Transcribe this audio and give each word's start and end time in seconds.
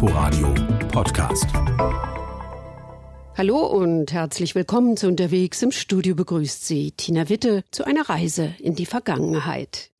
Inforadio 0.00 0.54
Podcast. 0.92 1.46
Hallo 3.36 3.66
und 3.66 4.12
herzlich 4.12 4.54
willkommen 4.54 4.96
zu 4.96 5.08
Unterwegs. 5.08 5.60
Im 5.60 5.72
Studio 5.72 6.14
begrüßt 6.14 6.64
Sie 6.64 6.92
Tina 6.92 7.28
Witte 7.28 7.64
zu 7.72 7.82
einer 7.82 8.08
Reise 8.08 8.54
in 8.60 8.76
die 8.76 8.86
Vergangenheit. 8.86 9.90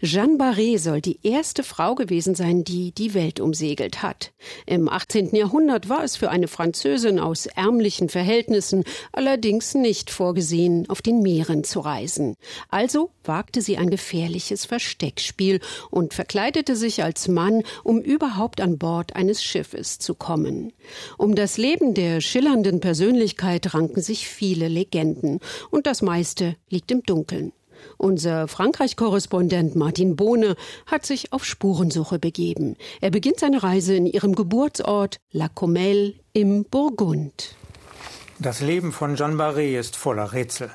Jeanne 0.00 0.36
Barré 0.36 0.78
soll 0.78 1.00
die 1.00 1.18
erste 1.22 1.62
Frau 1.62 1.94
gewesen 1.94 2.34
sein, 2.34 2.64
die 2.64 2.92
die 2.92 3.14
Welt 3.14 3.40
umsegelt 3.40 4.02
hat. 4.02 4.32
Im 4.66 4.88
18. 4.88 5.34
Jahrhundert 5.34 5.88
war 5.88 6.04
es 6.04 6.16
für 6.16 6.30
eine 6.30 6.48
Französin 6.48 7.18
aus 7.18 7.46
ärmlichen 7.46 8.08
Verhältnissen 8.08 8.84
allerdings 9.12 9.74
nicht 9.74 10.10
vorgesehen, 10.10 10.88
auf 10.90 11.00
den 11.00 11.22
Meeren 11.22 11.64
zu 11.64 11.80
reisen. 11.80 12.36
Also 12.68 13.10
wagte 13.24 13.62
sie 13.62 13.78
ein 13.78 13.90
gefährliches 13.90 14.66
Versteckspiel 14.66 15.60
und 15.90 16.14
verkleidete 16.14 16.76
sich 16.76 17.02
als 17.02 17.28
Mann, 17.28 17.62
um 17.82 18.00
überhaupt 18.00 18.60
an 18.60 18.78
Bord 18.78 19.16
eines 19.16 19.42
Schiffes 19.42 19.98
zu 19.98 20.14
kommen. 20.14 20.72
Um 21.16 21.34
das 21.34 21.56
Leben 21.56 21.94
der 21.94 22.20
schillernden 22.20 22.80
Persönlichkeit 22.80 23.74
ranken 23.74 24.02
sich 24.02 24.28
viele 24.28 24.68
Legenden, 24.68 25.40
und 25.70 25.86
das 25.86 26.02
meiste 26.02 26.56
liegt 26.68 26.90
im 26.90 27.02
Dunkeln. 27.02 27.52
Unser 27.96 28.48
Frankreich-Korrespondent 28.48 29.76
Martin 29.76 30.16
Bohne 30.16 30.56
hat 30.86 31.06
sich 31.06 31.32
auf 31.32 31.44
Spurensuche 31.44 32.18
begeben. 32.18 32.76
Er 33.00 33.10
beginnt 33.10 33.40
seine 33.40 33.62
Reise 33.62 33.94
in 33.94 34.06
ihrem 34.06 34.34
Geburtsort 34.34 35.18
La 35.32 35.48
Comelle 35.48 36.14
im 36.32 36.64
Burgund. 36.64 37.54
Das 38.38 38.60
Leben 38.60 38.92
von 38.92 39.16
Jeanne 39.16 39.36
Barré 39.36 39.78
ist 39.78 39.96
voller 39.96 40.32
Rätsel. 40.32 40.70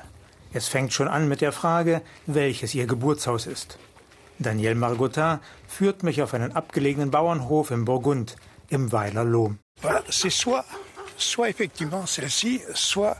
Es 0.52 0.68
fängt 0.68 0.92
schon 0.92 1.08
an 1.08 1.28
mit 1.28 1.40
der 1.40 1.52
Frage, 1.52 2.02
welches 2.26 2.74
ihr 2.74 2.86
Geburtshaus 2.86 3.46
ist. 3.46 3.78
Daniel 4.38 4.74
Margotin 4.74 5.38
führt 5.68 6.02
mich 6.02 6.22
auf 6.22 6.34
einen 6.34 6.52
abgelegenen 6.52 7.10
Bauernhof 7.10 7.70
im 7.70 7.84
Burgund, 7.84 8.36
im 8.68 8.90
Weiler 8.92 9.24
Lohm. 9.24 9.58
Voilà, 9.80 10.02
c'est 10.08 10.30
soit, 10.30 10.64
soit 11.16 11.48
effectivement 11.48 12.06
celle-ci, 12.06 12.60
soit 12.74 13.16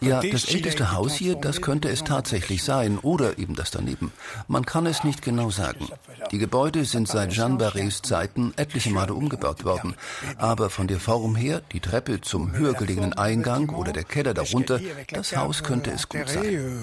ja, 0.00 0.20
das 0.20 0.44
älteste 0.44 0.92
Haus 0.92 1.14
hier, 1.14 1.34
das 1.34 1.60
könnte 1.60 1.88
es 1.88 2.04
tatsächlich 2.04 2.62
sein 2.62 2.98
oder 2.98 3.38
eben 3.38 3.54
das 3.54 3.70
daneben. 3.70 4.12
Man 4.48 4.66
kann 4.66 4.86
es 4.86 5.04
nicht 5.04 5.22
genau 5.22 5.50
sagen. 5.50 5.88
Die 6.32 6.38
Gebäude 6.38 6.84
sind 6.84 7.08
seit 7.08 7.32
Jean 7.32 7.58
Barrés 7.58 8.02
Zeiten 8.02 8.52
etliche 8.56 8.90
Male 8.90 9.14
umgebaut 9.14 9.64
worden. 9.64 9.94
Aber 10.38 10.70
von 10.70 10.86
der 10.86 11.00
Form 11.00 11.36
her, 11.36 11.62
die 11.72 11.80
Treppe 11.80 12.20
zum 12.20 12.52
höher 12.52 12.74
gelegenen 12.74 13.12
Eingang 13.14 13.70
oder 13.70 13.92
der 13.92 14.04
Keller 14.04 14.34
darunter, 14.34 14.80
das 15.08 15.36
Haus 15.36 15.62
könnte 15.62 15.90
es 15.90 16.08
gut 16.08 16.28
sein. 16.28 16.80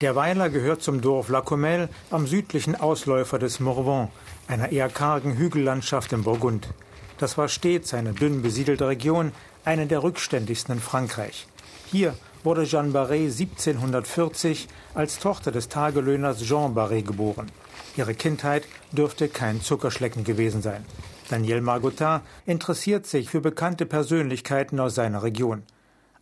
Der 0.00 0.16
Weiler 0.16 0.50
gehört 0.50 0.82
zum 0.82 1.00
Dorf 1.00 1.28
La 1.28 1.40
Comelle 1.40 1.88
am 2.10 2.26
südlichen 2.26 2.74
Ausläufer 2.74 3.38
des 3.38 3.60
Morvan, 3.60 4.08
einer 4.48 4.72
eher 4.72 4.88
kargen 4.88 5.36
Hügellandschaft 5.36 6.12
im 6.12 6.24
Burgund. 6.24 6.68
Das 7.18 7.38
war 7.38 7.48
stets 7.48 7.94
eine 7.94 8.12
dünn 8.12 8.42
besiedelte 8.42 8.88
Region, 8.88 9.32
eine 9.64 9.86
der 9.86 10.02
rückständigsten 10.02 10.76
in 10.76 10.80
Frankreich. 10.80 11.46
Hier 11.86 12.14
wurde 12.42 12.64
Jeanne 12.64 12.92
Barré 12.92 13.30
1740 13.30 14.68
als 14.94 15.18
Tochter 15.18 15.52
des 15.52 15.68
Tagelöhners 15.68 16.42
Jean 16.42 16.74
Barré 16.74 17.02
geboren. 17.02 17.50
Ihre 17.96 18.14
Kindheit 18.14 18.64
dürfte 18.92 19.28
kein 19.28 19.62
Zuckerschlecken 19.62 20.24
gewesen 20.24 20.60
sein. 20.60 20.84
Daniel 21.30 21.60
Margotin 21.60 22.20
interessiert 22.44 23.06
sich 23.06 23.30
für 23.30 23.40
bekannte 23.40 23.86
Persönlichkeiten 23.86 24.78
aus 24.80 24.94
seiner 24.94 25.22
Region. 25.22 25.62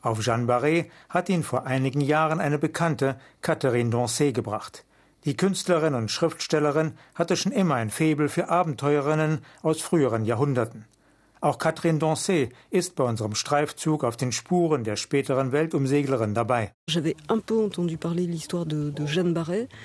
Auf 0.00 0.20
Jeanne 0.20 0.46
Barré 0.46 0.86
hat 1.08 1.28
ihn 1.28 1.42
vor 1.42 1.66
einigen 1.66 2.00
Jahren 2.00 2.40
eine 2.40 2.58
Bekannte, 2.58 3.16
Catherine 3.40 3.90
Dancey, 3.90 4.32
gebracht. 4.32 4.84
Die 5.24 5.36
Künstlerin 5.36 5.94
und 5.94 6.10
Schriftstellerin 6.10 6.94
hatte 7.14 7.36
schon 7.36 7.52
immer 7.52 7.76
ein 7.76 7.90
Faible 7.90 8.28
für 8.28 8.48
Abenteurerinnen 8.48 9.44
aus 9.62 9.80
früheren 9.80 10.24
Jahrhunderten. 10.24 10.84
Auch 11.42 11.58
Catherine 11.58 11.98
Dancey 11.98 12.50
ist 12.70 12.94
bei 12.94 13.02
unserem 13.02 13.34
Streifzug 13.34 14.04
auf 14.04 14.16
den 14.16 14.30
Spuren 14.30 14.84
der 14.84 14.94
späteren 14.94 15.50
Weltumseglerin 15.50 16.34
dabei. 16.34 16.70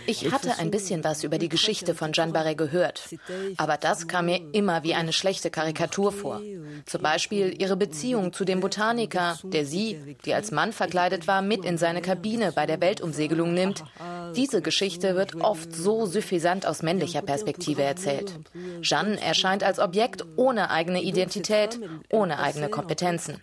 Ich 0.06 0.32
hatte 0.32 0.60
ein 0.60 0.70
bisschen 0.70 1.04
was 1.04 1.24
über 1.24 1.40
die 1.40 1.50
Geschichte 1.50 1.96
von 1.96 2.14
Jeanne 2.14 2.32
Barré 2.32 2.54
gehört, 2.54 3.10
aber 3.58 3.78
das 3.78 4.08
kam 4.08 4.28
mir 4.28 4.40
immer 4.54 4.84
wie 4.84 4.94
eine 4.94 5.12
schlechte 5.14 5.50
Karikatur 5.50 6.12
vor. 6.12 6.42
Zum 6.86 7.02
Beispiel 7.02 7.60
ihre 7.60 7.76
Beziehung 7.76 8.34
zu 8.34 8.46
dem 8.46 8.60
Botaniker, 8.60 9.40
der 9.42 9.66
sie, 9.66 10.16
die 10.26 10.36
als 10.36 10.52
Mann 10.52 10.74
verkleidet 10.74 11.28
war, 11.28 11.42
mit 11.42 11.66
in 11.66 11.80
seine 11.80 12.04
Kabine 12.04 12.52
bei 12.52 12.68
der 12.68 12.82
Weltumsegelung 12.82 13.56
nimmt. 13.56 13.84
Diese 14.36 14.62
Geschichte 14.62 15.16
wird 15.16 15.34
oft 15.34 15.76
so 15.76 16.06
suffisant 16.06 16.68
aus 16.68 16.84
männlicher 16.84 17.24
Perspektive 17.24 17.82
erzählt. 17.82 18.40
Jeanne 18.84 19.20
erscheint 19.20 19.64
als 19.64 19.80
Objekt 19.80 20.24
ohne 20.36 20.70
eigene 20.70 21.02
Identität 21.02 21.47
Identität, 21.48 21.80
ohne 22.12 22.40
eigene 22.40 22.70
Kompetenzen. 22.70 23.40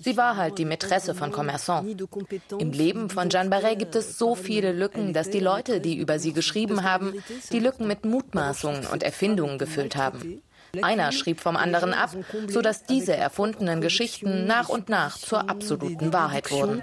Sie 0.00 0.16
war 0.16 0.36
halt 0.36 0.58
die 0.58 0.64
Mätresse 0.64 1.14
von 1.14 1.32
Commerçant. 1.32 1.84
Im 2.58 2.72
Leben 2.72 3.10
von 3.10 3.30
Jeanne 3.30 3.50
Barret 3.50 3.78
gibt 3.78 3.96
es 3.96 4.18
so 4.18 4.34
viele 4.34 4.72
Lücken, 4.72 5.12
dass 5.12 5.30
die 5.30 5.40
Leute, 5.40 5.80
die 5.80 5.96
über 5.96 6.18
sie 6.18 6.32
geschrieben 6.32 6.82
haben, 6.82 7.14
die 7.52 7.60
Lücken 7.60 7.86
mit 7.86 8.04
Mutmaßungen 8.04 8.86
und 8.86 9.02
Erfindungen 9.02 9.58
gefüllt 9.58 9.96
haben. 9.96 10.42
Einer 10.80 11.12
schrieb 11.12 11.40
vom 11.40 11.56
anderen 11.56 11.92
ab, 11.92 12.16
sodass 12.48 12.84
diese 12.84 13.14
erfundenen 13.14 13.82
Geschichten 13.82 14.46
nach 14.46 14.70
und 14.70 14.88
nach 14.88 15.18
zur 15.18 15.50
absoluten 15.50 16.14
Wahrheit 16.14 16.50
wurden. 16.50 16.82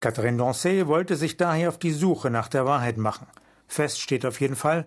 Catherine 0.00 0.38
Dancey 0.38 0.86
wollte 0.86 1.16
sich 1.16 1.36
daher 1.36 1.68
auf 1.70 1.78
die 1.78 1.90
Suche 1.90 2.30
nach 2.30 2.48
der 2.48 2.64
Wahrheit 2.64 2.96
machen. 2.96 3.26
Fest 3.66 4.00
steht 4.00 4.24
auf 4.24 4.40
jeden 4.40 4.54
Fall, 4.54 4.86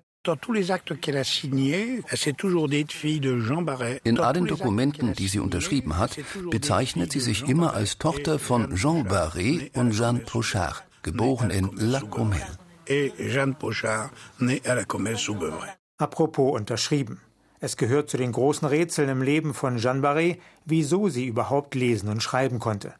in 4.04 4.20
allen 4.20 4.46
Dokumenten, 4.46 5.14
die 5.14 5.28
sie 5.28 5.40
unterschrieben 5.40 5.98
hat, 5.98 6.20
bezeichnet 6.50 7.12
sie 7.12 7.20
sich 7.20 7.48
immer 7.48 7.74
als 7.74 7.98
Tochter 7.98 8.40
von 8.40 8.76
Jean 8.76 9.08
Barré 9.08 9.72
und 9.78 9.92
Jeanne 9.92 10.20
Pochard, 10.20 10.84
geboren 11.02 11.50
in 11.50 11.70
La 11.78 12.02
Comelle. 12.02 12.58
Apropos 15.98 16.56
unterschrieben. 16.56 17.22
Es 17.60 17.76
gehört 17.76 18.10
zu 18.10 18.18
den 18.18 18.32
großen 18.32 18.68
Rätseln 18.68 19.10
im 19.10 19.22
Leben 19.22 19.54
von 19.54 19.78
Jeanne 19.78 20.02
Barré, 20.02 20.38
wieso 20.66 21.10
sie 21.10 21.26
überhaupt 21.26 21.74
lesen 21.74 22.10
und 22.10 22.22
schreiben 22.22 22.60
konnte. 22.60 22.94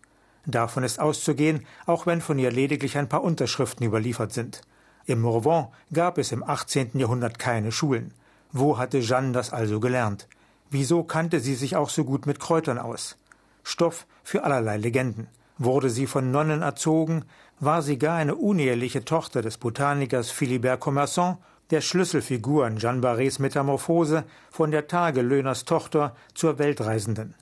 Davon 0.48 0.84
ist 0.84 1.00
auszugehen, 1.00 1.66
auch 1.86 2.06
wenn 2.06 2.22
von 2.22 2.40
ihr 2.40 2.52
lediglich 2.52 2.98
ein 2.98 3.10
paar 3.10 3.24
Unterschriften 3.24 3.86
überliefert 3.86 4.32
sind. 4.34 4.62
Im 5.10 5.22
Morvan 5.22 5.70
gab 5.94 6.18
es 6.18 6.34
im 6.34 6.44
18. 6.44 7.00
Jahrhundert 7.00 7.40
keine 7.40 7.72
Schulen. 7.72 8.14
Wo 8.52 8.78
hatte 8.78 9.00
Jeanne 9.00 9.32
das 9.32 9.54
also 9.54 9.80
gelernt? 9.80 10.28
Wieso 10.70 11.02
kannte 11.04 11.40
sie 11.40 11.56
sich 11.56 11.78
auch 11.78 11.88
so 11.88 12.04
gut 12.04 12.26
mit 12.26 12.42
Kräutern 12.42 12.78
aus? 12.78 13.16
Stoff 13.64 14.06
für 14.26 14.44
allerlei 14.44 14.76
Legenden. 14.76 15.30
Wurde 15.58 15.90
sie 15.90 16.08
von 16.08 16.30
Nonnen 16.32 16.62
erzogen? 16.62 17.24
War 17.62 17.82
sie 17.82 17.98
gar 17.98 18.18
eine 18.18 18.36
uneheliche 18.36 19.06
Tochter 19.06 19.42
des 19.42 19.58
Botanikers 19.58 20.30
Philibert 20.30 20.82
Commerçant, 20.82 21.38
der 21.70 21.80
Schlüsselfigur 21.80 22.68
in 22.68 22.76
Jeanne 22.76 23.00
Barrés 23.00 23.42
Metamorphose 23.42 24.26
von 24.52 24.72
der 24.72 24.90
Tagelöhnerstochter 24.90 26.18
zur 26.34 26.60
Weltreisenden? 26.60 27.34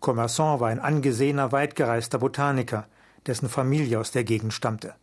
Commerçant 0.00 0.58
war 0.58 0.68
ein 0.68 0.80
angesehener, 0.80 1.52
weitgereister 1.52 2.18
Botaniker, 2.18 2.86
dessen 3.26 3.50
Familie 3.50 4.00
aus 4.00 4.10
der 4.10 4.24
Gegend 4.24 4.54
stammte. 4.54 4.94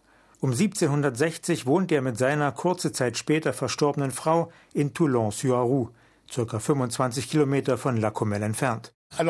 Um 0.44 0.54
1760 0.54 1.68
wohnte 1.68 1.94
er 1.94 2.02
mit 2.02 2.18
seiner 2.18 2.52
kurze 2.52 2.92
Zeit 2.92 3.16
später 3.16 3.54
verstorbenen 3.54 4.10
Frau 4.10 4.52
in 4.74 4.92
Toulon-sur-Arroux, 4.92 5.92
ca. 6.34 6.60
25 6.60 7.30
Kilometer 7.30 7.78
von 7.78 7.96
La 7.96 8.10
Comelle 8.10 8.46
entfernt. 8.46 8.92
Euh, 9.20 9.30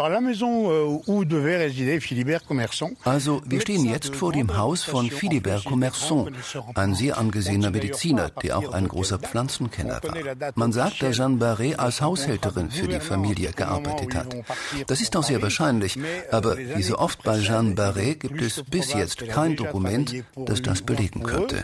also, 3.04 3.42
wir 3.46 3.62
stehen 3.62 3.86
jetzt 3.86 4.16
vor 4.16 4.32
dem 4.32 4.56
Haus 4.56 4.84
von 4.84 5.10
Philibert 5.10 5.66
Commerçant, 5.66 6.32
ein 6.76 6.94
sehr 6.94 7.18
angesehener 7.18 7.72
Mediziner, 7.72 8.30
der 8.30 8.60
auch 8.60 8.74
ein 8.74 8.88
großer 8.88 9.18
Pflanzenkenner 9.18 10.00
war. 10.04 10.52
Man 10.56 10.72
sagt, 10.72 11.02
dass 11.02 11.18
Jeanne 11.18 11.38
Barré 11.38 11.76
als 11.78 12.00
Haushälterin 12.00 12.70
für 12.70 12.88
die 12.88 13.00
Familie 13.00 13.52
gearbeitet 13.54 14.14
hat. 14.14 14.36
Das 14.86 15.02
ist 15.02 15.16
auch 15.16 15.24
sehr 15.24 15.42
wahrscheinlich, 15.42 15.98
aber 16.32 16.58
wie 16.58 16.84
so 16.84 17.00
oft 17.00 17.24
bei 17.24 17.40
Jeanne 17.40 17.74
Barré 17.74 18.16
gibt 18.16 18.42
es 18.42 18.64
bis 18.64 18.94
jetzt 18.94 19.28
kein 19.30 19.56
Dokument, 19.56 20.24
das 20.36 20.62
das 20.62 20.84
belegen 20.84 21.24
könnte. 21.24 21.64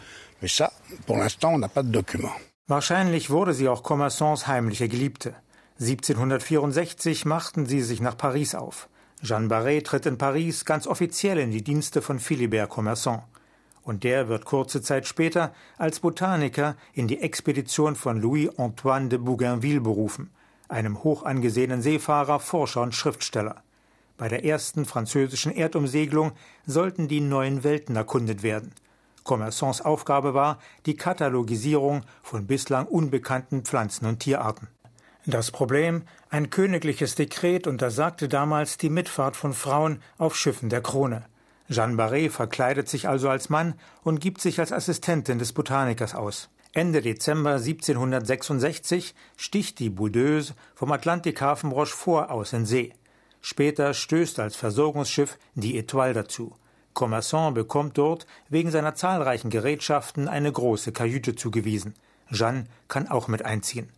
Wahrscheinlich 2.69 3.29
wurde 3.29 3.53
sie 3.53 3.69
auch 3.69 3.83
Commerçants 3.83 4.47
heimliche 4.47 4.89
Geliebte. 4.89 5.35
1764 5.79 7.25
machten 7.25 7.67
sie 7.67 7.81
sich 7.81 8.01
nach 8.01 8.17
Paris 8.17 8.55
auf. 8.55 8.89
Jeanne 9.21 9.47
Barré 9.47 9.83
tritt 9.83 10.07
in 10.07 10.17
Paris 10.17 10.65
ganz 10.65 10.87
offiziell 10.87 11.37
in 11.37 11.51
die 11.51 11.63
Dienste 11.63 12.01
von 12.01 12.19
Philibert 12.19 12.71
Commerçant. 12.71 13.21
Und 13.83 14.03
der 14.03 14.27
wird 14.27 14.45
kurze 14.45 14.81
Zeit 14.81 15.07
später 15.07 15.53
als 15.77 15.99
Botaniker 15.99 16.75
in 16.93 17.07
die 17.07 17.21
Expedition 17.21 17.95
von 17.95 18.19
Louis-Antoine 18.19 19.09
de 19.09 19.19
Bougainville 19.19 19.81
berufen, 19.81 20.31
einem 20.67 21.03
hoch 21.03 21.23
angesehenen 21.23 21.83
Seefahrer, 21.83 22.39
Forscher 22.39 22.81
und 22.81 22.95
Schriftsteller. 22.95 23.63
Bei 24.17 24.29
der 24.29 24.45
ersten 24.45 24.85
französischen 24.85 25.55
Erdumsegelung 25.55 26.31
sollten 26.65 27.07
die 27.07 27.21
neuen 27.21 27.63
Welten 27.63 27.95
erkundet 27.95 28.41
werden. 28.41 28.73
Commerçants 29.23 29.81
Aufgabe 29.81 30.33
war 30.33 30.57
die 30.87 30.95
Katalogisierung 30.95 32.01
von 32.23 32.47
bislang 32.47 32.87
unbekannten 32.87 33.63
Pflanzen 33.63 34.07
und 34.07 34.19
Tierarten. 34.19 34.69
Das 35.29 35.51
Problem, 35.51 36.03
ein 36.29 36.49
königliches 36.49 37.15
Dekret 37.15 37.67
untersagte 37.67 38.29
damals 38.29 38.77
die 38.77 38.89
Mitfahrt 38.89 39.35
von 39.35 39.51
Frauen 39.51 40.01
auf 40.17 40.37
Schiffen 40.37 40.69
der 40.69 40.79
Krone. 40.79 41.25
Jeanne 41.67 41.97
Barré 41.97 42.29
verkleidet 42.29 42.87
sich 42.87 43.09
also 43.09 43.27
als 43.27 43.49
Mann 43.49 43.73
und 44.03 44.21
gibt 44.21 44.39
sich 44.39 44.61
als 44.61 44.71
Assistentin 44.71 45.37
des 45.37 45.51
Botanikers 45.51 46.15
aus. 46.15 46.47
Ende 46.71 47.01
Dezember 47.01 47.55
1766 47.55 49.15
sticht 49.35 49.79
die 49.79 49.89
Boudeuse 49.89 50.53
vom 50.75 50.93
Atlantikhafen 50.93 51.73
Rochefort 51.73 52.29
aus 52.29 52.53
in 52.53 52.65
See. 52.65 52.93
Später 53.41 53.93
stößt 53.93 54.39
als 54.39 54.55
Versorgungsschiff 54.55 55.37
die 55.55 55.77
Etoile 55.77 56.13
dazu. 56.13 56.55
Commerçant 56.95 57.53
bekommt 57.53 57.97
dort 57.97 58.27
wegen 58.47 58.71
seiner 58.71 58.95
zahlreichen 58.95 59.49
Gerätschaften 59.49 60.29
eine 60.29 60.53
große 60.53 60.93
Kajüte 60.93 61.35
zugewiesen. 61.35 61.95
Jeanne 62.31 62.63
kann 62.87 63.09
auch 63.09 63.27
mit 63.27 63.43
einziehen. 63.43 63.89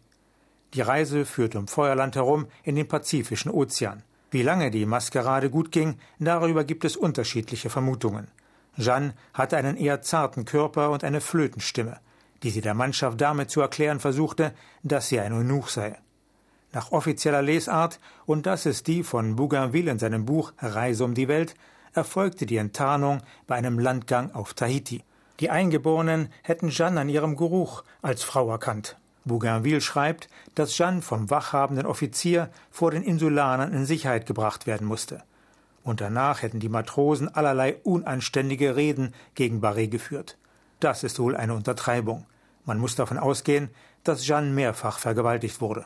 Die 0.74 0.81
Reise 0.81 1.25
führt 1.25 1.56
um 1.56 1.68
Feuerland 1.68 2.16
herum 2.16 2.48
in 2.63 2.75
den 2.75 2.88
Pazifischen 2.88 3.51
Ozean. 3.51 4.04
Wie 4.31 4.44
lange 4.44 4.69
die 4.69 4.86
Maskerade 4.86 5.50
gut 5.50 5.71
ging, 5.71 5.98
darüber 6.19 6.63
gibt 6.63 6.86
es 6.86 6.95
unterschiedliche 6.95 7.71
Vermutungen. 7.71 8.27
Jeanne 8.77 9.13
hatte 9.33 9.57
einen 9.57 9.75
eher 9.75 10.01
zarten 10.04 10.45
Körper 10.45 10.92
und 10.92 11.04
eine 11.04 11.21
Flötenstimme, 11.21 11.98
die 12.44 12.51
sie 12.51 12.62
der 12.62 12.75
Mannschaft 12.75 13.19
damit 13.19 13.50
zu 13.50 13.62
erklären 13.62 14.00
versuchte, 14.00 14.54
dass 14.83 15.10
sie 15.10 15.19
ein 15.19 15.33
Eunuch 15.33 15.69
sei. 15.69 15.98
Nach 16.71 16.92
offizieller 16.92 17.42
Lesart, 17.42 18.00
und 18.27 18.45
das 18.45 18.68
ist 18.68 18.86
die 18.86 19.01
von 19.01 19.36
Bougainville 19.36 19.89
in 19.89 19.98
seinem 19.98 20.25
Buch 20.25 20.54
Reise 20.60 21.04
um 21.04 21.16
die 21.16 21.27
Welt, 21.27 21.56
erfolgte 21.94 22.45
die 22.45 22.57
Enttarnung 22.57 23.21
bei 23.48 23.56
einem 23.56 23.80
Landgang 23.80 24.31
auf 24.36 24.54
Tahiti. 24.54 25.04
Die 25.39 25.50
Eingeborenen 25.50 26.31
hätten 26.44 26.69
Jeanne 26.69 27.01
an 27.01 27.10
ihrem 27.10 27.36
Geruch 27.36 27.83
als 28.04 28.21
Frau 28.21 28.51
erkannt. 28.51 28.98
Bougainville 29.25 29.81
schreibt, 29.81 30.30
dass 30.56 30.75
Jeanne 30.75 31.01
vom 31.01 31.30
wachhabenden 31.30 31.86
Offizier 31.86 32.50
vor 32.71 32.92
den 32.92 33.04
Insulanern 33.04 33.74
in 33.74 33.86
Sicherheit 33.86 34.25
gebracht 34.25 34.68
werden 34.68 34.88
musste. 34.88 35.24
Und 35.83 36.01
danach 36.01 36.42
hätten 36.42 36.60
die 36.60 36.69
Matrosen 36.69 37.33
allerlei 37.33 37.77
unanständige 37.83 38.75
Reden 38.75 39.13
gegen 39.36 39.62
Barré 39.62 39.88
geführt. 39.88 40.38
Das 40.80 41.04
ist 41.04 41.19
wohl 41.19 41.36
eine 41.36 41.54
Untertreibung. 41.54 42.25
Man 42.66 42.80
muss 42.80 42.95
davon 42.95 43.18
ausgehen, 43.18 43.69
dass 44.04 44.25
Jeanne 44.25 44.51
mehrfach 44.51 45.00
vergewaltigt 45.00 45.62
wurde. 45.62 45.86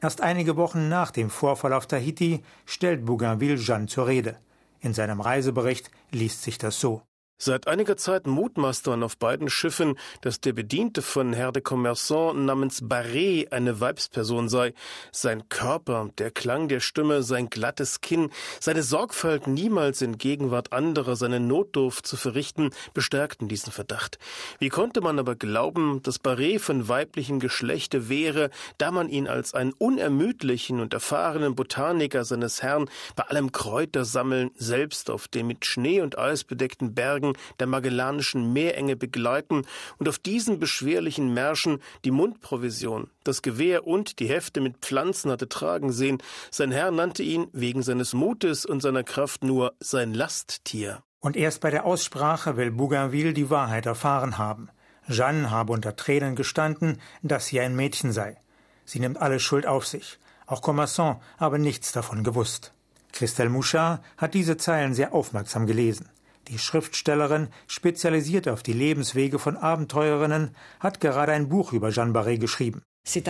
Erst 0.00 0.20
einige 0.20 0.56
Wochen 0.56 0.88
nach 0.88 1.10
dem 1.10 1.30
Vorfall 1.30 1.72
auf 1.72 1.86
Tahiti 1.86 2.42
stellt 2.66 3.06
Bougainville 3.06 3.56
Jeanne 3.56 3.86
zur 3.86 4.06
Rede. 4.06 4.36
In 4.80 4.92
seinem 4.92 5.20
Reisebericht 5.20 5.90
liest 6.10 6.42
sich 6.42 6.58
das 6.58 6.78
so. 6.78 7.02
Seit 7.38 7.68
einiger 7.68 7.98
Zeit 7.98 8.26
mutmaßt 8.26 8.86
man 8.86 9.02
auf 9.02 9.18
beiden 9.18 9.50
Schiffen, 9.50 9.98
dass 10.22 10.40
der 10.40 10.54
Bediente 10.54 11.02
von 11.02 11.34
Herr 11.34 11.52
de 11.52 11.62
Commerçant 11.62 12.32
namens 12.32 12.82
Barré 12.82 13.52
eine 13.52 13.78
Weibsperson 13.78 14.48
sei. 14.48 14.72
Sein 15.12 15.46
Körper, 15.50 16.08
der 16.16 16.30
Klang 16.30 16.68
der 16.68 16.80
Stimme, 16.80 17.22
sein 17.22 17.50
glattes 17.50 18.00
Kinn, 18.00 18.30
seine 18.58 18.82
Sorgfalt, 18.82 19.48
niemals 19.48 20.00
in 20.00 20.16
Gegenwart 20.16 20.72
anderer 20.72 21.14
seine 21.14 21.38
Notdurft 21.38 22.06
zu 22.06 22.16
verrichten, 22.16 22.70
bestärkten 22.94 23.48
diesen 23.48 23.70
Verdacht. 23.70 24.18
Wie 24.58 24.70
konnte 24.70 25.02
man 25.02 25.18
aber 25.18 25.34
glauben, 25.34 26.00
dass 26.02 26.24
Barré 26.24 26.58
von 26.58 26.88
weiblichem 26.88 27.38
Geschlechte 27.38 28.08
wäre, 28.08 28.48
da 28.78 28.90
man 28.90 29.10
ihn 29.10 29.28
als 29.28 29.52
einen 29.52 29.74
unermüdlichen 29.74 30.80
und 30.80 30.94
erfahrenen 30.94 31.54
Botaniker 31.54 32.24
seines 32.24 32.62
Herrn 32.62 32.88
bei 33.14 33.24
allem 33.24 33.52
Kräutersammeln 33.52 34.52
selbst 34.54 35.10
auf 35.10 35.28
den 35.28 35.46
mit 35.48 35.66
Schnee 35.66 36.00
und 36.00 36.18
Eis 36.18 36.44
bedeckten 36.44 36.94
Bergen 36.94 37.25
Bergen 37.26 37.46
der 37.60 37.66
Magellanischen 37.66 38.52
Meerenge 38.52 38.96
begleiten 38.96 39.66
und 39.98 40.08
auf 40.08 40.18
diesen 40.18 40.58
beschwerlichen 40.58 41.32
Märschen 41.32 41.80
die 42.04 42.10
Mundprovision, 42.10 43.10
das 43.24 43.42
Gewehr 43.42 43.86
und 43.86 44.18
die 44.18 44.28
Hefte 44.28 44.60
mit 44.60 44.78
Pflanzen 44.78 45.30
hatte 45.30 45.48
tragen 45.48 45.92
sehen. 45.92 46.18
Sein 46.50 46.72
Herr 46.72 46.90
nannte 46.90 47.22
ihn 47.22 47.48
wegen 47.52 47.82
seines 47.82 48.12
Mutes 48.12 48.66
und 48.66 48.80
seiner 48.82 49.04
Kraft 49.04 49.44
nur 49.44 49.74
sein 49.80 50.14
Lasttier. 50.14 51.02
Und 51.20 51.36
erst 51.36 51.60
bei 51.60 51.70
der 51.70 51.84
Aussprache 51.84 52.56
will 52.56 52.70
Bougainville 52.70 53.32
die 53.32 53.50
Wahrheit 53.50 53.86
erfahren 53.86 54.38
haben. 54.38 54.68
Jeanne 55.08 55.50
habe 55.50 55.72
unter 55.72 55.96
Tränen 55.96 56.36
gestanden, 56.36 57.00
dass 57.22 57.46
sie 57.46 57.60
ein 57.60 57.74
Mädchen 57.74 58.12
sei. 58.12 58.36
Sie 58.84 59.00
nimmt 59.00 59.18
alle 59.20 59.40
Schuld 59.40 59.66
auf 59.66 59.86
sich. 59.86 60.18
Auch 60.46 60.62
Commerçant 60.62 61.18
habe 61.38 61.58
nichts 61.58 61.90
davon 61.92 62.22
gewusst. 62.22 62.72
Christelle 63.12 63.50
Mouchard 63.50 64.00
hat 64.16 64.34
diese 64.34 64.56
Zeilen 64.56 64.94
sehr 64.94 65.14
aufmerksam 65.14 65.66
gelesen. 65.66 66.08
Die 66.48 66.58
Schriftstellerin, 66.58 67.48
spezialisiert 67.66 68.48
auf 68.48 68.62
die 68.62 68.72
Lebenswege 68.72 69.38
von 69.38 69.56
Abenteurerinnen, 69.56 70.54
hat 70.78 71.00
gerade 71.00 71.32
ein 71.32 71.48
Buch 71.48 71.72
über 71.72 71.90
Jeanne 71.90 72.12
Barré 72.12 72.38
geschrieben. 72.38 72.82
Das 73.06 73.14
ist 73.14 73.28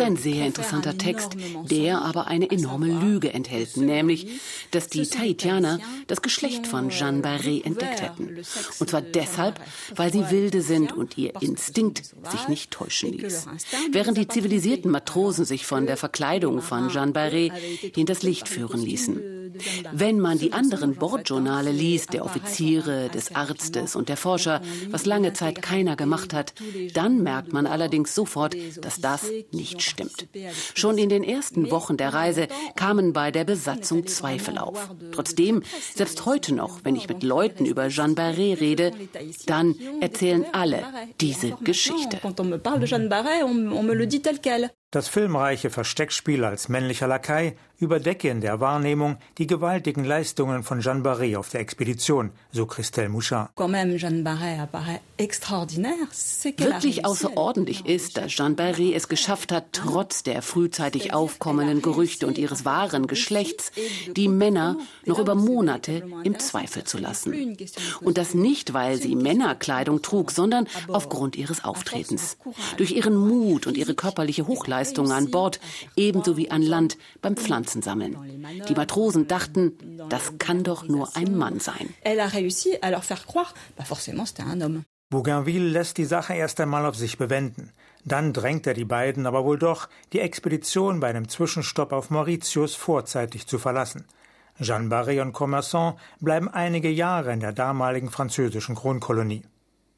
ein 0.00 0.16
sehr 0.16 0.46
interessanter 0.46 0.98
Text, 0.98 1.36
der 1.70 2.02
aber 2.02 2.26
eine 2.26 2.50
enorme 2.50 2.86
Lüge 2.88 3.32
enthält, 3.32 3.76
nämlich, 3.76 4.40
dass 4.72 4.88
die 4.88 5.06
Tahitianer 5.06 5.78
das 6.08 6.22
Geschlecht 6.22 6.66
von 6.66 6.90
Jeanne 6.90 7.22
Barré 7.22 7.64
entdeckt 7.64 8.02
hätten. 8.02 8.42
Und 8.80 8.90
zwar 8.90 9.00
deshalb, 9.00 9.60
weil 9.94 10.12
sie 10.12 10.28
wilde 10.30 10.62
sind 10.62 10.92
und 10.92 11.16
ihr 11.16 11.40
Instinkt 11.40 12.02
sich 12.04 12.48
nicht 12.48 12.72
täuschen 12.72 13.12
ließ. 13.12 13.46
Während 13.92 14.18
die 14.18 14.26
zivilisierten 14.26 14.90
Matrosen 14.90 15.44
sich 15.44 15.66
von 15.66 15.86
der 15.86 15.96
Verkleidung 15.96 16.62
von 16.62 16.88
Jeanne 16.88 17.12
Barré 17.12 17.52
hinters 17.94 18.24
Licht 18.24 18.48
führen 18.48 18.80
ließen. 18.82 19.43
devient 19.54 19.73
Wenn 19.92 20.20
man 20.20 20.38
die 20.38 20.52
anderen 20.52 20.94
Bordjournale 20.94 21.70
liest, 21.70 22.12
der 22.12 22.24
Offiziere, 22.24 23.08
des 23.08 23.34
Arztes 23.34 23.96
und 23.96 24.08
der 24.08 24.16
Forscher, 24.16 24.60
was 24.90 25.06
lange 25.06 25.32
Zeit 25.32 25.62
keiner 25.62 25.96
gemacht 25.96 26.32
hat, 26.32 26.54
dann 26.94 27.22
merkt 27.22 27.52
man 27.52 27.66
allerdings 27.66 28.14
sofort, 28.14 28.56
dass 28.80 29.00
das 29.00 29.30
nicht 29.52 29.82
stimmt. 29.82 30.28
Schon 30.74 30.98
in 30.98 31.08
den 31.08 31.24
ersten 31.24 31.70
Wochen 31.70 31.96
der 31.96 32.14
Reise 32.14 32.48
kamen 32.76 33.12
bei 33.12 33.30
der 33.30 33.44
Besatzung 33.44 34.06
Zweifel 34.06 34.58
auf. 34.58 34.90
Trotzdem, 35.12 35.62
selbst 35.94 36.26
heute 36.26 36.54
noch, 36.54 36.80
wenn 36.84 36.96
ich 36.96 37.08
mit 37.08 37.22
Leuten 37.22 37.66
über 37.66 37.88
Jeanne 37.88 38.14
Barré 38.14 38.60
rede, 38.60 38.92
dann 39.46 39.74
erzählen 40.00 40.44
alle 40.52 40.82
diese 41.20 41.56
Geschichte. 41.62 42.20
Das 44.90 45.08
filmreiche 45.08 45.70
Versteckspiel 45.70 46.44
als 46.44 46.68
männlicher 46.68 47.08
Lakai 47.08 47.56
überdecke 47.78 48.28
in 48.28 48.40
der 48.40 48.60
Wahrnehmung 48.60 49.16
die 49.38 49.48
gewaltigen 49.74 50.04
Leistungen 50.04 50.62
von 50.62 50.80
Jeanne 50.80 51.02
Barré 51.02 51.36
auf 51.36 51.48
der 51.48 51.58
Expedition, 51.58 52.30
so 52.52 52.64
Christelle 52.64 53.08
Mouchard. 53.08 53.50
Wirklich 56.56 57.04
außerordentlich 57.04 57.86
ist, 57.86 58.16
dass 58.16 58.30
Jeanne 58.30 58.54
Barré 58.54 58.94
es 58.94 59.08
geschafft 59.08 59.50
hat, 59.50 59.64
trotz 59.72 60.22
der 60.22 60.42
frühzeitig 60.42 61.12
aufkommenden 61.12 61.82
Gerüchte 61.82 62.28
und 62.28 62.38
ihres 62.38 62.64
wahren 62.64 63.08
Geschlechts, 63.08 63.72
die 64.16 64.28
Männer 64.28 64.76
noch 65.06 65.18
über 65.18 65.34
Monate 65.34 66.04
im 66.22 66.38
Zweifel 66.38 66.84
zu 66.84 66.98
lassen. 66.98 67.56
Und 68.00 68.16
das 68.16 68.32
nicht, 68.34 68.74
weil 68.74 69.02
sie 69.02 69.16
Männerkleidung 69.16 70.02
trug, 70.02 70.30
sondern 70.30 70.68
aufgrund 70.86 71.34
ihres 71.34 71.64
Auftretens. 71.64 72.36
Durch 72.76 72.92
ihren 72.92 73.16
Mut 73.16 73.66
und 73.66 73.76
ihre 73.76 73.96
körperliche 73.96 74.46
Hochleistung 74.46 75.10
an 75.10 75.32
Bord, 75.32 75.58
ebenso 75.96 76.36
wie 76.36 76.52
an 76.52 76.62
Land 76.62 76.96
beim 77.20 77.36
Pflanzen 77.36 77.64
Pflanzen 77.64 77.82
sammeln. 77.82 78.16
Die 78.68 78.74
Matrosen 78.74 79.26
dachten, 79.26 79.63
das 80.08 80.38
kann 80.38 80.62
doch 80.62 80.84
nur 80.84 81.16
ein 81.16 81.36
Mann 81.36 81.60
sein. 81.60 81.94
Bougainville 85.10 85.68
lässt 85.68 85.98
die 85.98 86.04
Sache 86.04 86.34
erst 86.34 86.60
einmal 86.60 86.86
auf 86.86 86.96
sich 86.96 87.18
bewenden. 87.18 87.72
Dann 88.04 88.32
drängt 88.32 88.66
er 88.66 88.74
die 88.74 88.84
beiden 88.84 89.26
aber 89.26 89.44
wohl 89.44 89.58
doch, 89.58 89.88
die 90.12 90.20
Expedition 90.20 91.00
bei 91.00 91.08
einem 91.08 91.28
Zwischenstopp 91.28 91.92
auf 91.92 92.10
Mauritius 92.10 92.74
vorzeitig 92.74 93.46
zu 93.46 93.58
verlassen. 93.58 94.06
Jeanne 94.60 94.88
Barré 94.88 95.20
und 95.20 95.34
Commerçant 95.34 95.96
bleiben 96.20 96.48
einige 96.48 96.90
Jahre 96.90 97.32
in 97.32 97.40
der 97.40 97.52
damaligen 97.52 98.10
französischen 98.10 98.74
Kronkolonie. 98.74 99.44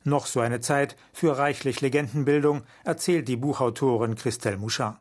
Noch 0.07 0.27
so 0.27 0.39
eine 0.39 0.61
Zeit 0.61 0.95
für 1.13 1.37
reichlich 1.37 1.81
Legendenbildung, 1.81 2.63
erzählt 2.85 3.27
die 3.27 3.35
Buchautorin 3.35 4.15
Christelle 4.15 4.57
Mouchard. 4.57 4.99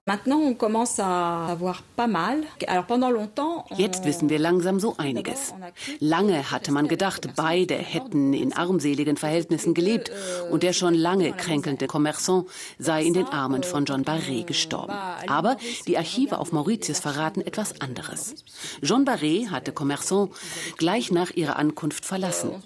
Jetzt 3.78 4.06
wissen 4.06 4.30
wir 4.30 4.40
langsam 4.40 4.80
so 4.80 4.96
einiges. 4.98 5.54
Lange 6.00 6.50
hatte 6.50 6.72
man 6.72 6.88
gedacht, 6.88 7.30
beide 7.36 7.76
hätten 7.76 8.34
in 8.34 8.54
armseligen 8.54 9.16
Verhältnissen 9.16 9.76
gelebt 9.76 10.12
und 10.50 10.64
der 10.64 10.74
schon 10.74 10.96
lange 10.96 11.34
kränkelnde 11.34 11.86
Commerçant 11.86 12.46
sei 12.80 13.04
in 13.04 13.14
den 13.14 13.28
Armen 13.28 13.62
von 13.62 13.86
John 13.86 14.06
Barré 14.06 14.44
gestorben. 14.44 14.94
Aber 15.28 15.58
die 15.86 16.00
Archive 16.00 16.40
auf 16.40 16.52
Mauritius 16.52 17.00
verraten 17.00 17.42
etwas 17.42 17.80
anderes. 17.80 18.44
John 18.82 19.06
Barré 19.06 19.52
hatte 19.52 19.72
Commerçant 19.72 20.32
gleich 20.78 21.12
nach 21.12 21.30
ihrer 21.30 21.58
Ankunft 21.58 22.06
verlassen 22.06 22.64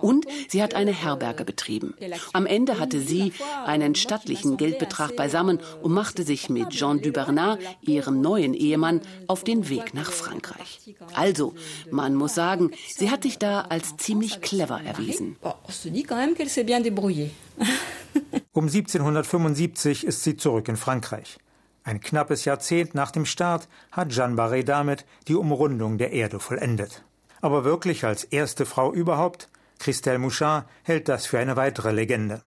und 0.00 0.26
sie 0.48 0.62
hat 0.62 0.72
eine 0.72 0.92
Herberge 0.92 1.44
betrieben 1.44 1.81
geblieben. 1.90 2.14
Am 2.32 2.46
Ende 2.46 2.78
hatte 2.78 3.00
sie 3.00 3.32
einen 3.66 3.94
stattlichen 3.94 4.56
Geldbetrag 4.56 5.16
beisammen 5.16 5.60
und 5.82 5.92
machte 5.92 6.22
sich 6.22 6.48
mit 6.48 6.70
Jean 6.70 7.00
Dubernat, 7.00 7.58
ihrem 7.80 8.20
neuen 8.20 8.54
Ehemann, 8.54 9.00
auf 9.26 9.44
den 9.44 9.68
Weg 9.68 9.94
nach 9.94 10.10
Frankreich. 10.12 10.94
Also, 11.14 11.54
man 11.90 12.14
muss 12.14 12.34
sagen, 12.34 12.70
sie 12.88 13.10
hat 13.10 13.22
sich 13.22 13.38
da 13.38 13.62
als 13.62 13.96
ziemlich 13.96 14.40
clever 14.40 14.80
erwiesen. 14.82 15.36
Um 18.54 18.64
1775 18.64 20.04
ist 20.04 20.22
sie 20.24 20.36
zurück 20.36 20.68
in 20.68 20.76
Frankreich. 20.76 21.38
Ein 21.84 22.00
knappes 22.00 22.44
Jahrzehnt 22.44 22.94
nach 22.94 23.10
dem 23.10 23.24
Start 23.24 23.68
hat 23.90 24.10
Jeanne 24.10 24.36
Barré 24.36 24.62
damit 24.62 25.04
die 25.26 25.34
Umrundung 25.34 25.98
der 25.98 26.12
Erde 26.12 26.38
vollendet. 26.38 27.02
Aber 27.40 27.64
wirklich 27.64 28.04
als 28.04 28.24
erste 28.24 28.66
Frau 28.66 28.92
überhaupt 28.92 29.48
Christelle 29.82 30.20
Mouchard 30.20 30.66
hält 30.84 31.08
das 31.08 31.26
für 31.26 31.40
eine 31.40 31.56
weitere 31.56 31.90
Legende. 31.90 32.42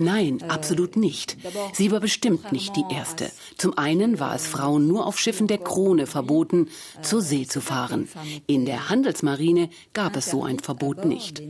Nein, 0.00 0.42
absolut 0.48 0.96
nicht. 0.96 1.36
Sie 1.72 1.92
war 1.92 2.00
bestimmt 2.00 2.50
nicht 2.50 2.74
die 2.74 2.84
erste. 2.92 3.30
Zum 3.56 3.78
einen 3.78 4.18
war 4.18 4.34
es 4.34 4.48
Frauen 4.48 4.88
nur 4.88 5.06
auf 5.06 5.16
Schiffen 5.16 5.46
der 5.46 5.58
Krone 5.58 6.08
verboten, 6.08 6.70
zur 7.02 7.22
See 7.22 7.46
zu 7.46 7.60
fahren. 7.60 8.08
In 8.48 8.66
der 8.66 8.88
Handelsmarine 8.88 9.70
gab 9.92 10.16
es 10.16 10.26
so 10.26 10.42
ein 10.42 10.58
Verbot 10.58 11.04
nicht. 11.04 11.40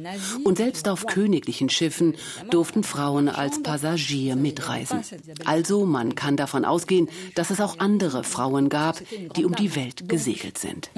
Und 0.44 0.58
selbst 0.58 0.87
auf 0.87 1.06
königlichen 1.06 1.70
Schiffen 1.70 2.14
durften 2.50 2.82
Frauen 2.82 3.30
als 3.30 3.62
Passagier 3.62 4.37
mitreisen. 4.37 5.00
Also 5.46 5.87
man 5.87 6.14
kann 6.14 6.37
davon 6.37 6.66
ausgehen, 6.66 7.08
dass 7.37 7.49
es 7.49 7.58
auch 7.58 7.78
andere 7.78 8.22
Frauen 8.22 8.68
gab, 8.68 9.00
die 9.34 9.46
um 9.46 9.54
die 9.54 9.75
Welt 9.75 10.10
gesegelt 10.10 10.58
sind 10.58 10.90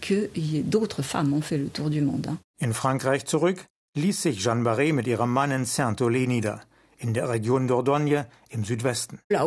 qu'il 0.00 0.68
d'autres 0.68 1.02
femmes 1.02 1.32
ont 1.32 1.42
fait 1.42 1.58
le 1.58 1.68
tour 1.68 1.90
du 1.90 2.00
monde. 2.00 2.36
In 2.60 2.72
Frankreich 2.72 3.24
zurück 3.24 3.64
ließ 3.94 4.22
sich 4.22 4.42
Jeanne 4.42 4.62
Barré 4.62 4.92
mit 4.92 5.06
ihrem 5.06 5.32
Mann 5.32 5.50
in 5.50 5.64
Saint-Olé 5.64 6.26
nieder 6.26 6.60
in 7.00 7.14
der 7.14 7.30
Region 7.30 7.66
Dordogne 7.66 8.26
im 8.50 8.62
Südwesten. 8.64 9.18
Und 9.30 9.38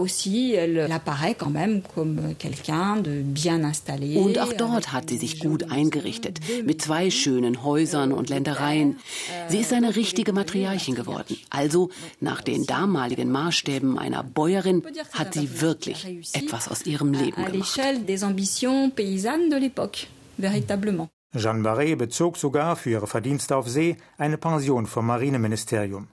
auch 4.39 4.53
dort 4.53 4.91
hat 4.91 5.09
sie 5.09 5.17
sich 5.17 5.39
gut 5.39 5.71
eingerichtet, 5.71 6.39
mit 6.65 6.81
zwei 6.81 7.11
schönen 7.11 7.63
Häusern 7.63 8.11
und 8.11 8.29
Ländereien. 8.29 8.99
Sie 9.49 9.59
ist 9.59 9.71
eine 9.71 9.95
richtige 9.95 10.33
Matriarchin 10.33 10.95
geworden. 10.95 11.37
Also 11.49 11.91
nach 12.19 12.41
den 12.41 12.65
damaligen 12.65 13.31
Maßstäben 13.31 13.99
einer 13.99 14.23
Bäuerin 14.23 14.83
hat 15.11 15.35
sie 15.35 15.61
wirklich 15.61 16.05
etwas 16.33 16.67
aus 16.67 16.85
ihrem 16.85 17.13
Leben 17.13 17.45
gemacht. 17.45 17.79
Jeanne 21.35 21.63
Barré 21.63 21.95
bezog 21.95 22.37
sogar 22.37 22.75
für 22.75 22.91
ihre 22.91 23.07
Verdienste 23.07 23.55
auf 23.55 23.67
See 23.67 23.97
eine 24.17 24.37
Pension 24.37 24.87
vom 24.87 25.07
Marineministerium. 25.07 26.07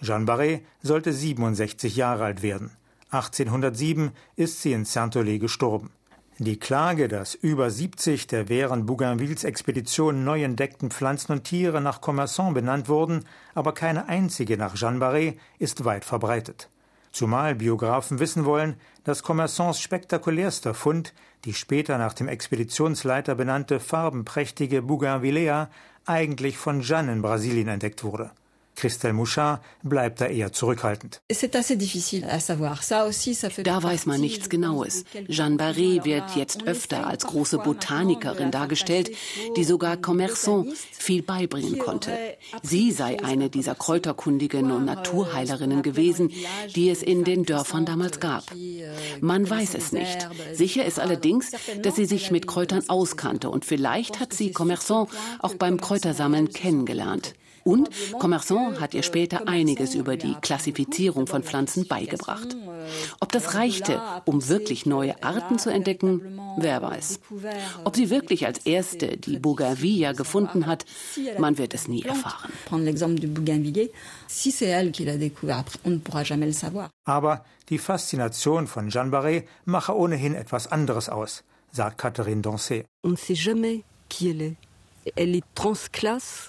Jeanne 0.00 0.26
Barré 0.26 0.60
sollte 0.82 1.12
67 1.12 1.96
Jahre 1.96 2.24
alt 2.24 2.42
werden. 2.42 2.70
1807 3.10 4.10
ist 4.36 4.62
sie 4.62 4.72
in 4.72 4.84
Saint-Olé 4.84 5.38
gestorben. 5.38 5.90
Die 6.38 6.58
Klage, 6.58 7.08
dass 7.08 7.34
über 7.34 7.70
70 7.70 8.26
der 8.26 8.50
während 8.50 8.86
Bougainvilles 8.86 9.44
Expedition 9.44 10.24
neu 10.24 10.42
entdeckten 10.42 10.90
Pflanzen 10.90 11.32
und 11.32 11.44
Tiere 11.44 11.80
nach 11.80 12.02
Commerçant 12.02 12.52
benannt 12.52 12.90
wurden, 12.90 13.24
aber 13.54 13.72
keine 13.72 14.08
einzige 14.08 14.58
nach 14.58 14.74
Jeanne 14.74 14.98
Barré, 14.98 15.36
ist 15.58 15.86
weit 15.86 16.04
verbreitet. 16.04 16.68
Zumal 17.16 17.54
Biografen 17.54 18.18
wissen 18.18 18.44
wollen, 18.44 18.76
dass 19.04 19.24
Commerçants 19.24 19.80
spektakulärster 19.80 20.74
Fund, 20.74 21.14
die 21.46 21.54
später 21.54 21.96
nach 21.96 22.12
dem 22.12 22.28
Expeditionsleiter 22.28 23.34
benannte 23.34 23.80
farbenprächtige 23.80 24.82
Bougainvillea, 24.82 25.70
eigentlich 26.04 26.58
von 26.58 26.82
Jeanne 26.82 27.12
in 27.12 27.22
Brasilien 27.22 27.68
entdeckt 27.68 28.04
wurde. 28.04 28.32
Christelle 28.76 29.14
Mouchard 29.14 29.62
bleibt 29.82 30.20
da 30.20 30.26
eher 30.26 30.52
zurückhaltend. 30.52 31.20
Da 33.64 33.82
weiß 33.82 34.06
man 34.06 34.20
nichts 34.20 34.48
Genaues. 34.48 35.04
Jeanne 35.28 35.56
Barré 35.56 36.04
wird 36.04 36.36
jetzt 36.36 36.66
öfter 36.66 37.06
als 37.06 37.26
große 37.26 37.58
Botanikerin 37.58 38.50
dargestellt, 38.50 39.10
die 39.56 39.64
sogar 39.64 39.96
Commerçant 39.96 40.66
viel 40.92 41.22
beibringen 41.22 41.78
konnte. 41.78 42.12
Sie 42.62 42.92
sei 42.92 43.18
eine 43.24 43.48
dieser 43.48 43.74
Kräuterkundigen 43.74 44.70
und 44.70 44.84
Naturheilerinnen 44.84 45.82
gewesen, 45.82 46.30
die 46.74 46.90
es 46.90 47.02
in 47.02 47.24
den 47.24 47.44
Dörfern 47.44 47.86
damals 47.86 48.20
gab. 48.20 48.44
Man 49.20 49.48
weiß 49.48 49.74
es 49.74 49.92
nicht. 49.92 50.28
Sicher 50.52 50.84
ist 50.84 51.00
allerdings, 51.00 51.52
dass 51.82 51.96
sie 51.96 52.06
sich 52.06 52.30
mit 52.30 52.46
Kräutern 52.46 52.84
auskannte 52.88 53.48
und 53.48 53.64
vielleicht 53.64 54.20
hat 54.20 54.34
sie 54.34 54.52
Commerçant 54.52 55.08
auch 55.38 55.54
beim 55.54 55.80
Kräutersammeln 55.80 56.50
kennengelernt. 56.50 57.34
Und 57.66 57.90
Commerçant 58.20 58.78
hat 58.80 58.94
ihr 58.94 59.02
später 59.02 59.48
einiges 59.48 59.96
über 59.96 60.16
die 60.16 60.34
Klassifizierung 60.40 61.26
von 61.26 61.42
Pflanzen 61.42 61.88
beigebracht. 61.88 62.56
Ob 63.18 63.32
das 63.32 63.54
reichte, 63.54 64.00
um 64.24 64.48
wirklich 64.48 64.86
neue 64.86 65.20
Arten 65.24 65.58
zu 65.58 65.70
entdecken, 65.70 66.38
wer 66.58 66.80
weiß. 66.80 67.18
Ob 67.82 67.96
sie 67.96 68.08
wirklich 68.08 68.46
als 68.46 68.60
erste 68.64 69.16
die 69.16 69.40
Bougainvillea 69.40 70.12
gefunden 70.12 70.66
hat, 70.66 70.84
man 71.38 71.58
wird 71.58 71.74
es 71.74 71.88
nie 71.88 72.04
erfahren. 72.04 72.52
Aber 77.04 77.44
die 77.68 77.78
Faszination 77.78 78.66
von 78.68 78.90
Jeanne 78.90 79.10
Barré 79.10 79.42
mache 79.64 79.96
ohnehin 79.96 80.36
etwas 80.36 80.70
anderes 80.70 81.08
aus, 81.08 81.42
sagt 81.72 81.98
Catherine 81.98 82.42
Dancet. 82.42 82.84
On 83.02 83.10
ne 83.10 83.16
sait 83.16 83.34
jamais 83.34 83.82
qui 84.08 84.30
elle 84.30 84.42
est. 84.42 84.65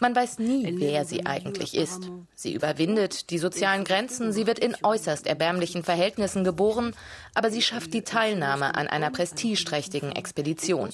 Man 0.02 0.16
weiß 0.16 0.40
nie, 0.40 0.76
wer 0.80 1.06
sie 1.06 1.26
eigentlich 1.26 1.76
ist. 1.76 2.10
Sie 2.34 2.54
überwindet 2.54 3.30
die 3.30 3.38
sozialen 3.38 3.84
Grenzen, 3.84 4.32
sie 4.32 4.48
wird 4.48 4.60
in 4.60 4.76
äußerst 4.82 5.28
erbärmlichen 5.28 5.84
Verhältnissen 5.84 6.44
geboren, 6.44 6.96
aber 7.36 7.52
sie 7.52 7.62
schafft 7.62 7.94
die 7.94 8.02
Teilnahme 8.02 8.76
an 8.76 8.88
einer 8.88 9.12
prestigeträchtigen 9.12 10.12
Expedition. 10.12 10.90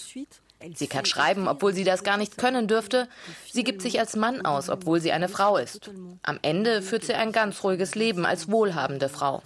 Sie 0.76 0.88
kann 0.88 1.06
schreiben, 1.06 1.48
obwohl 1.48 1.74
sie 1.74 1.84
das 1.84 2.04
gar 2.04 2.18
nicht 2.18 2.38
können 2.38 2.68
dürfte. 2.68 3.08
Sie 3.52 3.64
gibt 3.64 3.82
sich 3.82 4.00
als 4.00 4.16
Mann 4.16 4.46
aus, 4.46 4.70
obwohl 4.70 5.00
sie 5.02 5.12
eine 5.12 5.30
Frau 5.30 5.58
ist. 5.58 5.92
Am 6.24 6.40
Ende 6.42 6.82
führt 6.82 7.04
sie 7.04 7.14
ein 7.14 7.32
ganz 7.32 7.64
ruhiges 7.64 7.96
Leben 7.96 8.26
als 8.26 8.50
wohlhabende 8.50 9.10
Frau. 9.10 9.42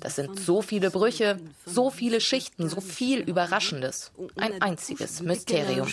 Das 0.00 0.16
sind 0.16 0.38
so 0.38 0.62
viele 0.62 0.90
Brüche, 0.90 1.38
so 1.66 1.90
viele 1.90 2.20
Schichten, 2.20 2.68
so 2.68 2.80
viel 2.80 3.20
Überraschendes. 3.20 4.12
Ein 4.36 4.60
einziges 4.62 5.22
Mysterium. 5.22 5.88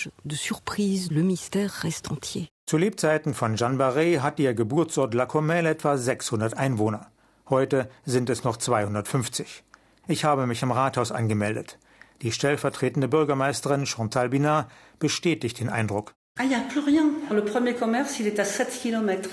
Zu 2.65 2.77
Lebzeiten 2.77 3.33
von 3.33 3.55
Jeanne 3.55 3.77
Barré 3.77 4.19
hat 4.19 4.39
ihr 4.39 4.53
Geburtsort 4.53 5.13
La 5.13 5.25
Comelle 5.25 5.69
etwa 5.69 5.97
600 5.97 6.55
Einwohner. 6.55 7.07
Heute 7.49 7.89
sind 8.05 8.29
es 8.29 8.43
noch 8.43 8.57
250. 8.57 9.63
Ich 10.07 10.23
habe 10.23 10.45
mich 10.45 10.61
im 10.61 10.71
Rathaus 10.71 11.11
angemeldet. 11.11 11.79
Die 12.21 12.31
stellvertretende 12.31 13.07
Bürgermeisterin 13.07 13.85
Chantal 13.85 14.29
Binat 14.29 14.69
bestätigt 14.99 15.59
den 15.59 15.69
Eindruck. 15.69 16.13
Ah, 16.38 16.43
il 16.43 16.49
n'y 16.49 16.55
a 16.55 16.59
plus 16.59 16.83
rien. 16.85 17.05
Le 17.29 17.43
premier 17.43 17.73
commerce, 17.73 18.19
il 18.19 18.27
est 18.27 18.39
à 18.39 18.45
7 18.45 18.69
km. 18.81 19.29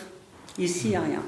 Ici, 0.59 0.89
il 0.89 0.91
n'y 0.91 0.97
a 0.97 1.03
rien. 1.03 1.23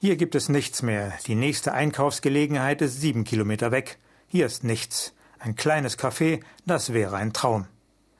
Hier 0.00 0.16
gibt 0.16 0.34
es 0.34 0.48
nichts 0.48 0.82
mehr. 0.82 1.12
Die 1.26 1.34
nächste 1.34 1.72
Einkaufsgelegenheit 1.72 2.82
ist 2.82 3.00
sieben 3.00 3.24
Kilometer 3.24 3.72
weg. 3.72 3.98
Hier 4.26 4.46
ist 4.46 4.64
nichts. 4.64 5.14
Ein 5.38 5.56
kleines 5.56 5.98
Café, 5.98 6.40
das 6.66 6.92
wäre 6.92 7.16
ein 7.16 7.32
Traum. 7.32 7.66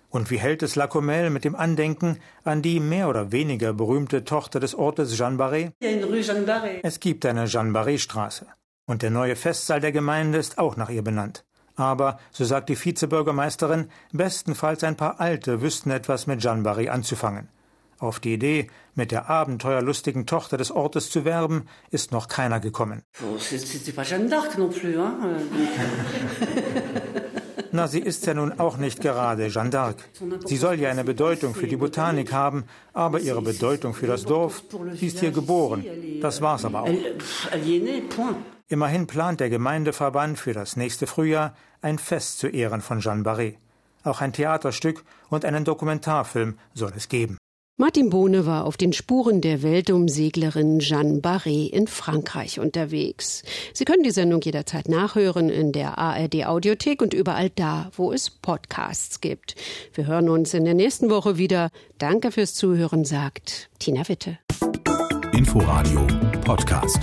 Und 0.08 0.30
wie 0.30 0.38
hält 0.38 0.62
es 0.62 0.76
Lacomel 0.76 1.30
mit 1.30 1.44
dem 1.44 1.54
Andenken 1.54 2.18
an 2.42 2.62
die 2.62 2.80
mehr 2.80 3.08
oder 3.08 3.32
weniger 3.32 3.72
berühmte 3.72 4.24
Tochter 4.24 4.58
des 4.60 4.74
Ortes 4.74 5.16
Jeanne 5.16 5.36
Barré? 5.36 5.72
Es 6.82 7.00
gibt 7.00 7.26
eine 7.26 7.44
Jeanne 7.46 7.72
Barré 7.72 7.98
Straße. 7.98 8.46
Und 8.86 9.02
der 9.02 9.10
neue 9.10 9.36
Festsaal 9.36 9.80
der 9.80 9.92
Gemeinde 9.92 10.38
ist 10.38 10.58
auch 10.58 10.76
nach 10.76 10.90
ihr 10.90 11.02
benannt. 11.02 11.44
Aber, 11.76 12.18
so 12.30 12.44
sagt 12.44 12.68
die 12.68 12.76
Vizebürgermeisterin, 12.76 13.88
bestenfalls 14.12 14.84
ein 14.84 14.96
paar 14.96 15.20
Alte 15.20 15.62
wüssten 15.62 15.90
etwas 15.90 16.26
mit 16.26 16.42
Jeanne 16.42 16.62
Barry 16.62 16.88
anzufangen. 16.88 17.48
Auf 17.98 18.18
die 18.18 18.32
Idee, 18.32 18.70
mit 18.94 19.10
der 19.10 19.28
abenteuerlustigen 19.28 20.24
Tochter 20.24 20.56
des 20.56 20.70
Ortes 20.70 21.10
zu 21.10 21.26
werben, 21.26 21.68
ist 21.90 22.12
noch 22.12 22.28
keiner 22.28 22.58
gekommen. 22.58 23.02
Na, 27.72 27.86
sie 27.86 28.00
ist 28.00 28.26
ja 28.26 28.34
nun 28.34 28.58
auch 28.58 28.76
nicht 28.76 29.00
gerade 29.00 29.48
Jeanne 29.48 29.70
d'Arc. 29.70 29.96
Sie 30.44 30.56
soll 30.56 30.80
ja 30.80 30.90
eine 30.90 31.04
Bedeutung 31.04 31.54
für 31.54 31.66
die 31.66 31.76
Botanik 31.76 32.32
haben, 32.32 32.64
aber 32.92 33.20
ihre 33.20 33.42
Bedeutung 33.42 33.94
für 33.94 34.06
das 34.06 34.24
Dorf, 34.24 34.62
sie 34.94 35.06
ist 35.06 35.20
hier 35.20 35.30
geboren. 35.30 35.84
Das 36.20 36.40
war's 36.40 36.64
aber 36.64 36.82
auch. 36.82 36.88
Immerhin 38.68 39.06
plant 39.06 39.40
der 39.40 39.50
Gemeindeverband 39.50 40.38
für 40.38 40.52
das 40.52 40.76
nächste 40.76 41.06
Frühjahr 41.06 41.54
ein 41.82 41.98
Fest 41.98 42.38
zu 42.38 42.48
Ehren 42.48 42.80
von 42.80 43.00
Jeanne 43.00 43.22
Barré. 43.22 43.54
Auch 44.04 44.20
ein 44.20 44.32
Theaterstück 44.32 45.04
und 45.28 45.44
einen 45.44 45.64
Dokumentarfilm 45.64 46.58
soll 46.74 46.92
es 46.96 47.08
geben. 47.08 47.36
Martin 47.76 48.10
Bohne 48.10 48.44
war 48.44 48.66
auf 48.66 48.76
den 48.76 48.92
Spuren 48.92 49.40
der 49.40 49.62
Weltumseglerin 49.62 50.80
Jeanne 50.80 51.20
Barré 51.20 51.70
in 51.70 51.86
Frankreich 51.86 52.60
unterwegs. 52.60 53.42
Sie 53.72 53.86
können 53.86 54.02
die 54.02 54.10
Sendung 54.10 54.42
jederzeit 54.42 54.88
nachhören 54.88 55.48
in 55.48 55.72
der 55.72 55.96
ARD 55.96 56.44
Audiothek 56.44 57.00
und 57.00 57.14
überall 57.14 57.48
da, 57.48 57.90
wo 57.96 58.12
es 58.12 58.28
Podcasts 58.28 59.22
gibt. 59.22 59.54
Wir 59.94 60.06
hören 60.06 60.28
uns 60.28 60.52
in 60.52 60.66
der 60.66 60.74
nächsten 60.74 61.08
Woche 61.08 61.38
wieder. 61.38 61.70
Danke 61.96 62.32
fürs 62.32 62.52
Zuhören, 62.52 63.06
sagt 63.06 63.70
Tina 63.78 64.06
Witte. 64.08 64.38
Inforadio 65.32 66.06
Podcast. 66.44 67.00